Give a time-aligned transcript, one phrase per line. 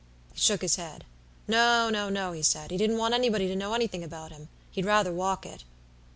[0.33, 1.05] "He shook his head.
[1.47, 4.83] No, no, no, he said, he didn't want anybody to know anything about him; he'd
[4.83, 5.63] rather walk it.